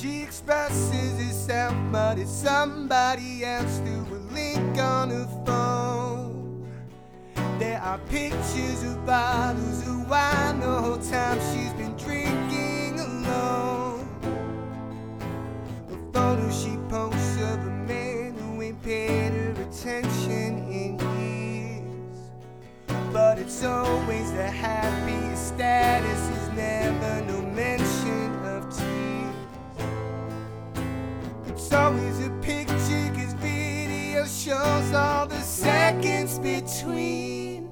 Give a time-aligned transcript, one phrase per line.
[0.00, 6.70] She expresses herself, but it's somebody else through a link on her phone.
[7.58, 14.08] There are pictures of bottles of wine the whole time she's been drinking alone.
[15.90, 22.18] A photo she posts of a man who ain't paid her attention in years.
[23.12, 26.37] But it's always the happiest status,
[31.88, 37.70] Always a picture, cause video shows all the seconds between.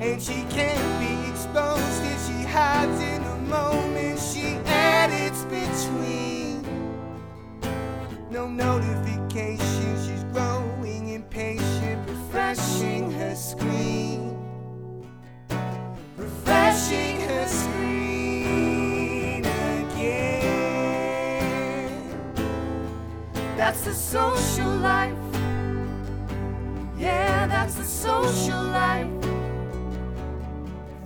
[0.00, 6.64] And she can't be exposed if she hides in the moment she edits between.
[8.30, 13.89] No notification, she's growing impatient, refreshing her screen.
[23.70, 25.16] That's the social life.
[26.98, 29.06] Yeah, that's the social life.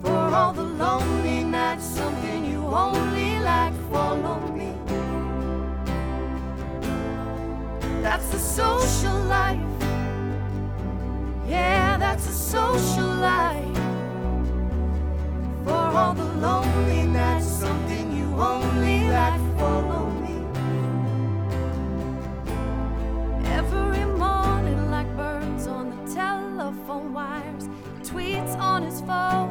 [0.00, 4.72] For all the lonely nights, something you only like, follow me.
[8.00, 9.60] That's the social life.
[11.46, 13.76] Yeah, that's the social life.
[15.66, 17.04] For all the lonely
[28.94, 29.50] his phone.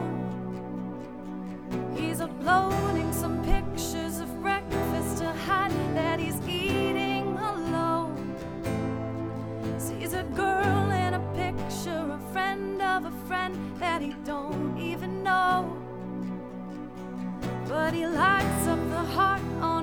[1.98, 8.36] He's uploading some pictures of breakfast to hide that he's eating alone.
[9.78, 15.24] Sees a girl in a picture, a friend of a friend that he don't even
[15.24, 15.76] know.
[17.68, 19.83] But he lights up the heart on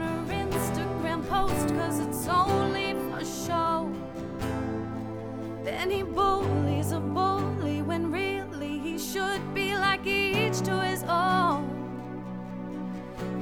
[9.01, 11.65] should be like each to his own.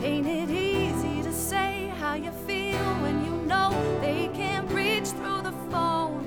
[0.00, 3.70] Ain't it easy to say how you feel when you know
[4.00, 6.24] they can't reach through the phone?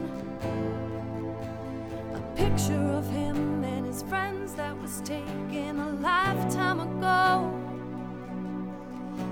[2.14, 7.50] A picture of him and his friends that was taken a lifetime ago.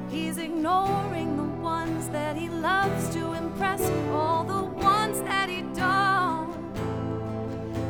[0.10, 3.82] He's ignoring the ones that he loves to impress,
[4.14, 6.56] all the ones that he don't.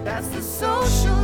[0.04, 1.19] That's the social